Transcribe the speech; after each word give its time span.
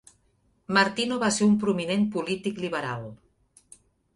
Martino 0.77 1.19
va 1.25 1.29
ser 1.35 1.45
un 1.49 1.53
prominent 1.65 2.07
polític 2.17 2.59
liberal. 2.65 3.07